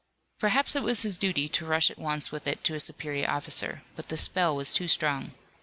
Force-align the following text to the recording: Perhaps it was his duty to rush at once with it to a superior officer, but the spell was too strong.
Perhaps 0.39 0.75
it 0.75 0.81
was 0.81 1.03
his 1.03 1.19
duty 1.19 1.47
to 1.49 1.63
rush 1.63 1.91
at 1.91 1.99
once 1.99 2.31
with 2.31 2.47
it 2.47 2.63
to 2.63 2.73
a 2.73 2.79
superior 2.79 3.29
officer, 3.29 3.83
but 3.95 4.09
the 4.09 4.17
spell 4.17 4.55
was 4.55 4.73
too 4.73 4.87
strong. 4.87 5.33